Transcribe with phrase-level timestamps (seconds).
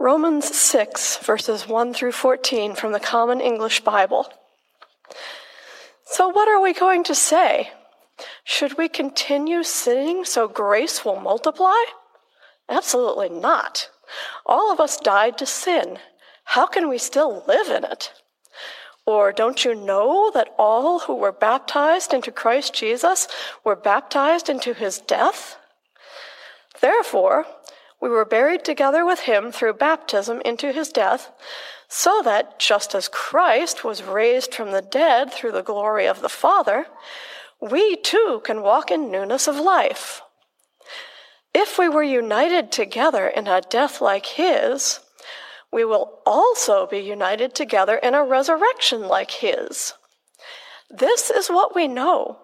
[0.00, 4.32] Romans 6, verses 1 through 14 from the Common English Bible.
[6.04, 7.70] So, what are we going to say?
[8.44, 11.82] Should we continue sinning so grace will multiply?
[12.68, 13.90] Absolutely not.
[14.46, 15.98] All of us died to sin.
[16.44, 18.12] How can we still live in it?
[19.04, 23.26] Or don't you know that all who were baptized into Christ Jesus
[23.64, 25.56] were baptized into his death?
[26.80, 27.46] Therefore,
[28.00, 31.32] we were buried together with him through baptism into his death,
[31.88, 36.28] so that just as Christ was raised from the dead through the glory of the
[36.28, 36.86] Father,
[37.60, 40.20] we too can walk in newness of life.
[41.54, 45.00] If we were united together in a death like his,
[45.72, 49.94] we will also be united together in a resurrection like his.
[50.90, 52.38] This is what we know.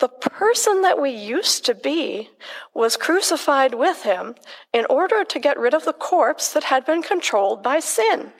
[0.00, 2.30] The person that we used to be
[2.74, 4.34] was crucified with him
[4.72, 8.32] in order to get rid of the corpse that had been controlled by sin.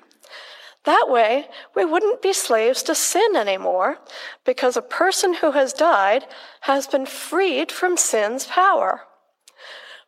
[0.84, 3.98] That way, we wouldn't be slaves to sin anymore
[4.44, 6.27] because a person who has died
[6.62, 9.02] has been freed from sin's power.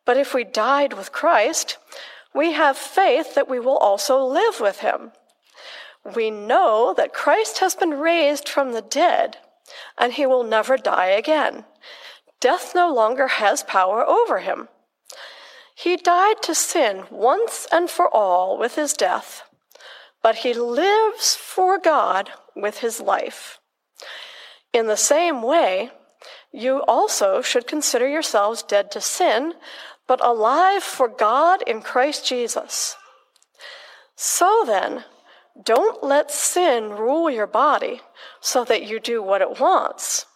[0.04, 1.78] But if we died with Christ,
[2.34, 5.12] we have faith that we will also live with him.
[6.14, 9.38] We know that Christ has been raised from the dead
[9.98, 11.64] and he will never die again.
[12.40, 14.68] Death no longer has power over him.
[15.74, 19.42] He died to sin once and for all with his death,
[20.22, 23.60] but he lives for God with his life.
[24.72, 25.90] In the same way,
[26.52, 29.54] you also should consider yourselves dead to sin,
[30.06, 32.96] but alive for God in Christ Jesus.
[34.14, 35.04] So then,
[35.64, 38.00] don't let sin rule your body
[38.40, 40.26] so that you do what it wants.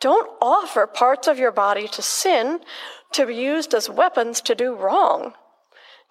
[0.00, 2.60] Don't offer parts of your body to sin
[3.12, 5.34] to be used as weapons to do wrong.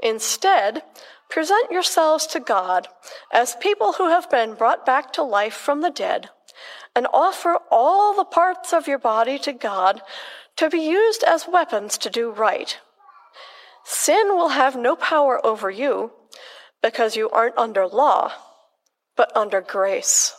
[0.01, 0.83] Instead,
[1.29, 2.87] present yourselves to God
[3.31, 6.29] as people who have been brought back to life from the dead
[6.95, 10.01] and offer all the parts of your body to God
[10.55, 12.79] to be used as weapons to do right.
[13.83, 16.11] Sin will have no power over you
[16.81, 18.31] because you aren't under law,
[19.15, 20.33] but under grace.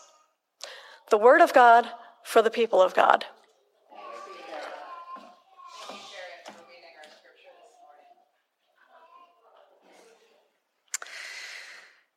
[1.11, 1.89] The Word of God
[2.25, 3.25] for the people of God.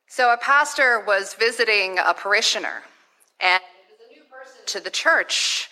[0.08, 2.82] So, a pastor was visiting a parishioner,
[3.38, 5.70] and a new person to the church.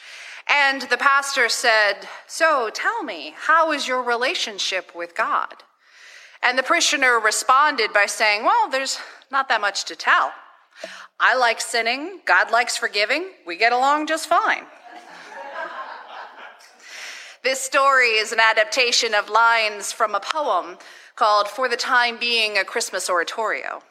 [0.49, 5.55] And the pastor said, So tell me, how is your relationship with God?
[6.43, 8.99] And the parishioner responded by saying, Well, there's
[9.31, 10.33] not that much to tell.
[11.21, 14.65] I like sinning, God likes forgiving, we get along just fine.
[17.43, 20.79] this story is an adaptation of lines from a poem
[21.17, 23.83] called For the Time Being a Christmas Oratorio.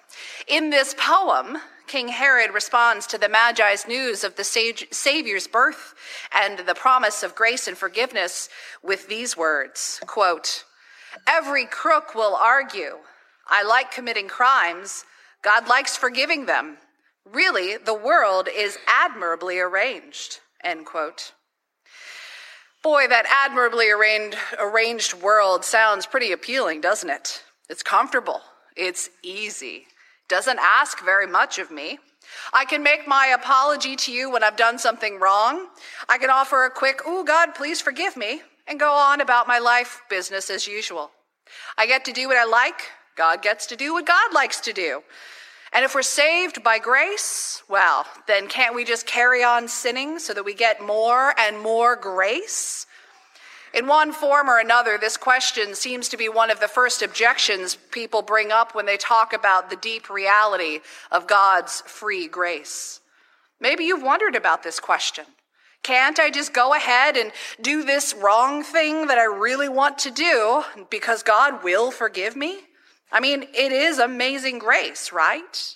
[0.48, 5.96] In this poem, King Herod responds to the Magi's news of the Savior's birth
[6.34, 8.50] and the promise of grace and forgiveness
[8.84, 10.66] with these words quote,
[11.26, 12.98] Every crook will argue,
[13.48, 15.06] I like committing crimes,
[15.44, 16.78] God likes forgiving them.
[17.26, 20.40] Really, the world is admirably arranged.
[20.64, 21.34] End quote.
[22.84, 27.44] Boy, that admirably arranged, arranged world sounds pretty appealing, doesn't it?
[27.70, 28.42] It's comfortable,
[28.76, 29.88] it's easy
[30.28, 32.00] doesn't ask very much of me.
[32.54, 35.68] I can make my apology to you when I've done something wrong.
[36.10, 39.60] I can offer a quick, oh, God, please forgive me, and go on about my
[39.60, 41.12] life business as usual.
[41.78, 42.82] I get to do what I like.
[43.18, 45.04] God gets to do what God likes to do.
[45.74, 50.34] And if we're saved by grace, well, then can't we just carry on sinning so
[50.34, 52.86] that we get more and more grace?
[53.74, 57.76] In one form or another, this question seems to be one of the first objections
[57.92, 60.80] people bring up when they talk about the deep reality
[61.12, 63.02] of God's free grace.
[63.60, 65.26] Maybe you've wondered about this question.
[65.84, 67.32] Can't I just go ahead and
[67.62, 72.60] do this wrong thing that I really want to do because God will forgive me?
[73.12, 75.76] I mean, it is amazing grace, right?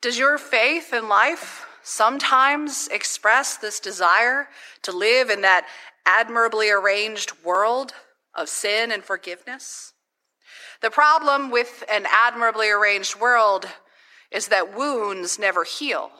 [0.00, 4.48] Does your faith in life sometimes express this desire
[4.82, 5.66] to live in that
[6.04, 7.92] admirably arranged world
[8.34, 9.92] of sin and forgiveness?
[10.80, 13.66] The problem with an admirably arranged world
[14.30, 16.10] is that wounds never heal.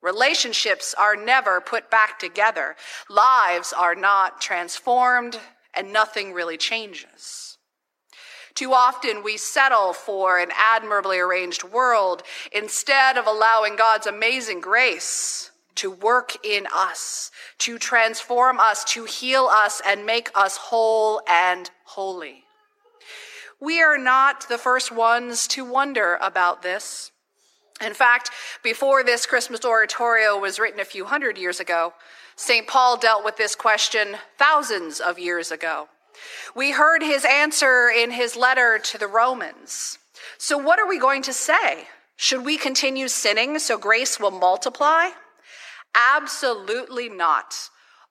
[0.00, 2.76] Relationships are never put back together.
[3.08, 5.38] Lives are not transformed,
[5.74, 7.47] and nothing really changes.
[8.58, 15.52] Too often we settle for an admirably arranged world instead of allowing God's amazing grace
[15.76, 21.70] to work in us, to transform us, to heal us, and make us whole and
[21.84, 22.42] holy.
[23.60, 27.12] We are not the first ones to wonder about this.
[27.80, 28.32] In fact,
[28.64, 31.94] before this Christmas oratorio was written a few hundred years ago,
[32.34, 32.66] St.
[32.66, 35.86] Paul dealt with this question thousands of years ago.
[36.54, 39.98] We heard his answer in his letter to the Romans.
[40.38, 41.86] So, what are we going to say?
[42.16, 45.10] Should we continue sinning so grace will multiply?
[45.94, 47.54] Absolutely not.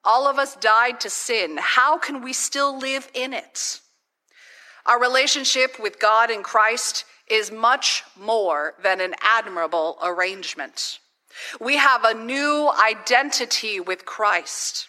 [0.04, 1.58] All of us died to sin.
[1.60, 3.80] How can we still live in it?
[4.86, 10.98] Our relationship with God in Christ is much more than an admirable arrangement.
[11.60, 14.88] We have a new identity with Christ.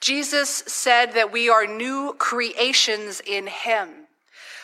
[0.00, 3.88] Jesus said that we are new creations in Him.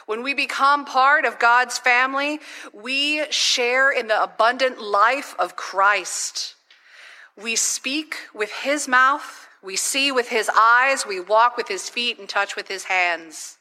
[0.07, 2.41] When we become part of God's family,
[2.73, 6.55] we share in the abundant life of Christ.
[7.41, 12.19] We speak with His mouth, we see with His eyes, we walk with His feet,
[12.19, 13.59] and touch with His hands.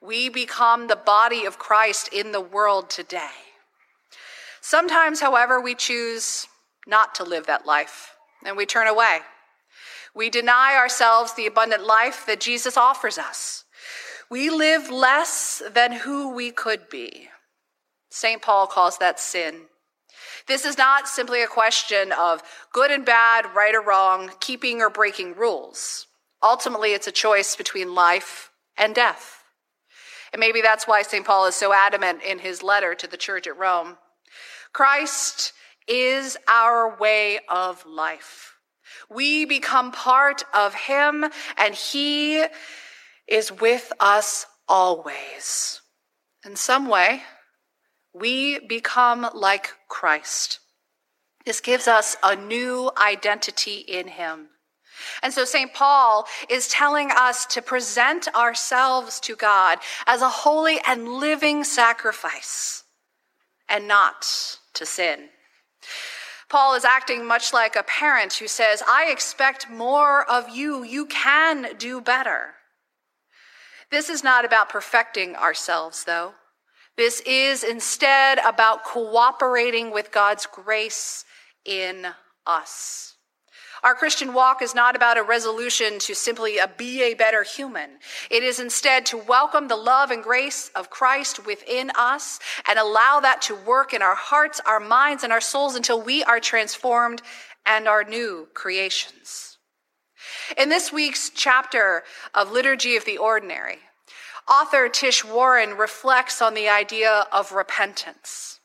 [0.00, 3.30] We become the body of Christ in the world today.
[4.60, 6.48] Sometimes, however, we choose
[6.86, 9.20] not to live that life and we turn away.
[10.16, 13.64] We deny ourselves the abundant life that Jesus offers us.
[14.30, 17.28] We live less than who we could be.
[18.08, 18.40] St.
[18.40, 19.66] Paul calls that sin.
[20.48, 22.42] This is not simply a question of
[22.72, 26.06] good and bad, right or wrong, keeping or breaking rules.
[26.42, 29.42] Ultimately, it's a choice between life and death.
[30.32, 31.26] And maybe that's why St.
[31.26, 33.98] Paul is so adamant in his letter to the church at Rome.
[34.72, 35.52] Christ
[35.86, 38.55] is our way of life.
[39.10, 41.24] We become part of him,
[41.56, 42.44] and he
[43.26, 45.80] is with us always.
[46.44, 47.22] In some way,
[48.12, 50.60] we become like Christ.
[51.44, 54.48] This gives us a new identity in him.
[55.22, 55.72] And so St.
[55.74, 62.84] Paul is telling us to present ourselves to God as a holy and living sacrifice
[63.68, 65.28] and not to sin.
[66.48, 70.84] Paul is acting much like a parent who says, I expect more of you.
[70.84, 72.54] You can do better.
[73.90, 76.34] This is not about perfecting ourselves, though.
[76.96, 81.24] This is instead about cooperating with God's grace
[81.64, 82.06] in
[82.46, 83.15] us.
[83.82, 87.90] Our Christian walk is not about a resolution to simply be a better human.
[88.30, 92.38] It is instead to welcome the love and grace of Christ within us
[92.68, 96.24] and allow that to work in our hearts, our minds, and our souls until we
[96.24, 97.22] are transformed
[97.66, 99.58] and are new creations.
[100.56, 102.02] In this week's chapter
[102.34, 103.78] of Liturgy of the Ordinary,
[104.48, 108.60] author Tish Warren reflects on the idea of repentance.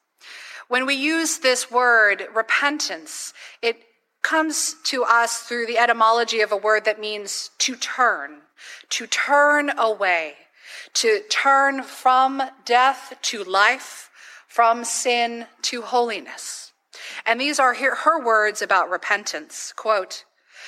[0.67, 3.83] When we use this word, repentance, it
[4.21, 8.41] comes to us through the etymology of a word that means to turn,
[8.89, 10.33] to turn away,
[10.93, 14.09] to turn from death to life,
[14.47, 16.73] from sin to holiness.
[17.25, 19.73] And these are her, her words about repentance.
[19.75, 20.25] Quote,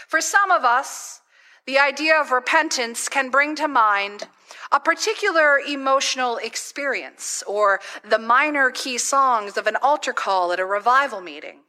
[0.07, 1.22] for some of us,
[1.65, 4.27] the idea of repentance can bring to mind
[4.72, 10.65] a particular emotional experience or the minor key songs of an altar call at a
[10.65, 11.60] revival meeting.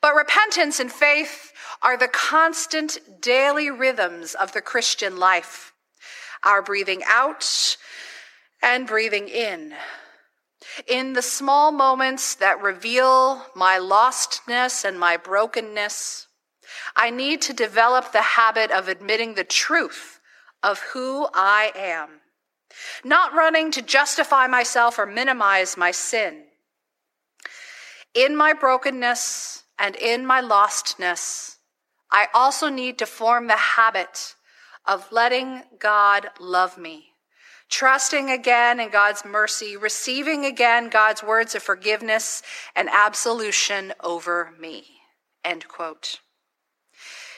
[0.00, 5.72] But repentance and faith are the constant daily rhythms of the Christian life.
[6.42, 7.76] Our breathing out
[8.62, 9.74] and breathing in.
[10.86, 16.26] In the small moments that reveal my lostness and my brokenness,
[16.94, 20.20] I need to develop the habit of admitting the truth
[20.62, 22.20] of who I am,
[23.04, 26.44] not running to justify myself or minimize my sin.
[28.14, 31.56] In my brokenness and in my lostness,
[32.10, 34.34] I also need to form the habit
[34.84, 37.10] of letting God love me,
[37.68, 42.42] trusting again in God's mercy, receiving again God's words of forgiveness
[42.74, 44.86] and absolution over me.
[45.44, 46.18] End quote.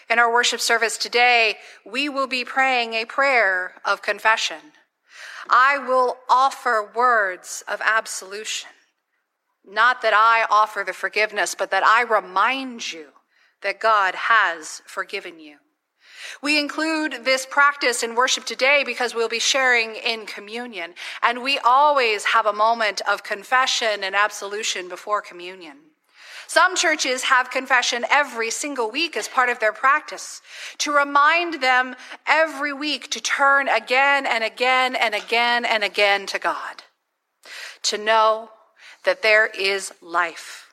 [0.09, 4.73] In our worship service today, we will be praying a prayer of confession.
[5.51, 8.71] I will offer words of absolution.
[9.65, 13.09] Not that I offer the forgiveness, but that I remind you
[13.63, 15.59] that God has forgiven you.
[16.43, 21.59] We include this practice in worship today because we'll be sharing in communion, and we
[21.59, 25.79] always have a moment of confession and absolution before communion.
[26.47, 30.43] Some churches have confession every single week as part of their practice
[30.79, 36.39] to remind them every week to turn again and again and again and again to
[36.39, 36.83] God,
[37.85, 38.51] to know
[39.05, 40.73] that there is life.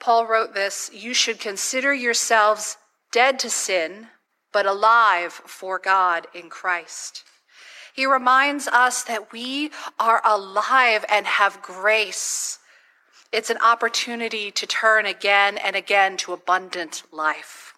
[0.00, 2.76] Paul wrote this You should consider yourselves
[3.12, 4.08] dead to sin,
[4.52, 7.24] but alive for God in Christ.
[7.94, 12.58] He reminds us that we are alive and have grace
[13.34, 17.73] it's an opportunity to turn again and again to abundant life.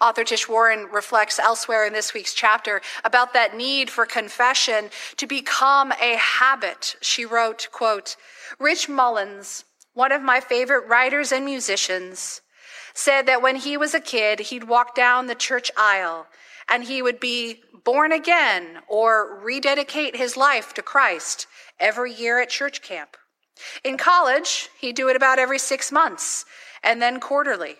[0.00, 5.26] Author Tish Warren reflects elsewhere in this week's chapter about that need for confession to
[5.26, 6.96] become a habit.
[7.00, 8.16] She wrote, quote,
[8.58, 12.40] Rich Mullins, one of my favorite writers and musicians,
[12.92, 16.26] said that when he was a kid, he'd walk down the church aisle
[16.68, 21.46] and he would be born again or rededicate his life to Christ
[21.78, 23.16] every year at church camp.
[23.84, 26.44] In college, he'd do it about every six months
[26.82, 27.76] and then quarterly.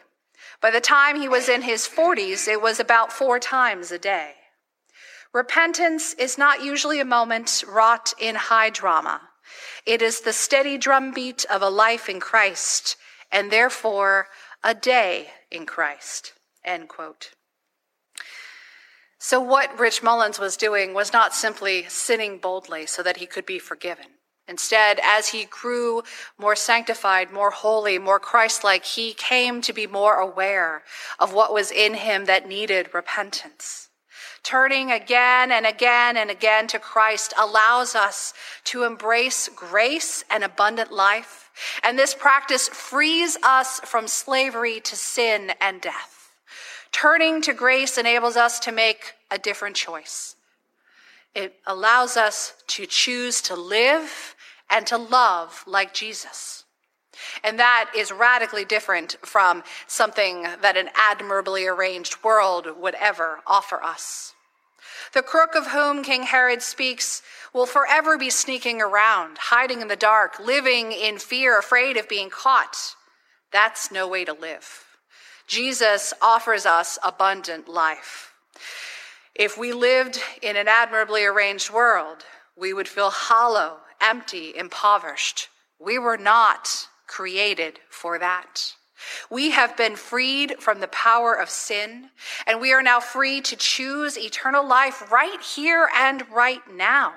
[0.64, 4.32] By the time he was in his 40s, it was about four times a day.
[5.34, 9.20] Repentance is not usually a moment wrought in high drama.
[9.84, 12.96] It is the steady drumbeat of a life in Christ,
[13.30, 14.28] and therefore
[14.62, 16.32] a day in Christ.
[16.64, 17.32] End quote.
[19.18, 23.44] So, what Rich Mullins was doing was not simply sinning boldly so that he could
[23.44, 24.13] be forgiven.
[24.46, 26.02] Instead, as he grew
[26.38, 30.82] more sanctified, more holy, more Christ like, he came to be more aware
[31.18, 33.88] of what was in him that needed repentance.
[34.42, 38.34] Turning again and again and again to Christ allows us
[38.64, 41.50] to embrace grace and abundant life.
[41.82, 46.32] And this practice frees us from slavery to sin and death.
[46.92, 50.36] Turning to grace enables us to make a different choice.
[51.34, 54.36] It allows us to choose to live
[54.70, 56.64] and to love like Jesus.
[57.42, 63.82] And that is radically different from something that an admirably arranged world would ever offer
[63.82, 64.34] us.
[65.12, 67.22] The crook of whom King Herod speaks
[67.52, 72.30] will forever be sneaking around, hiding in the dark, living in fear, afraid of being
[72.30, 72.76] caught.
[73.52, 74.84] That's no way to live.
[75.46, 78.33] Jesus offers us abundant life.
[79.34, 82.24] If we lived in an admirably arranged world,
[82.56, 85.48] we would feel hollow empty, impoverished.
[85.80, 88.74] We were not created for that.
[89.30, 92.10] We have been freed from the power of sin,
[92.46, 97.12] and we are now free to choose eternal life right here and right now.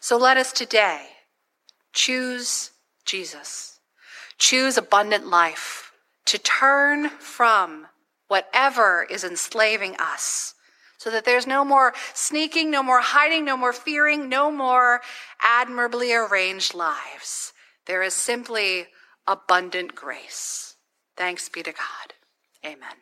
[0.00, 1.06] So let us today
[1.92, 2.70] choose
[3.04, 3.80] Jesus,
[4.38, 5.92] choose abundant life,
[6.26, 7.88] to turn from
[8.28, 10.53] whatever is enslaving us
[11.04, 15.02] so that there's no more sneaking, no more hiding, no more fearing, no more
[15.38, 17.52] admirably arranged lives.
[17.84, 18.86] There is simply
[19.26, 20.76] abundant grace.
[21.14, 22.14] Thanks be to God.
[22.64, 22.96] Amen.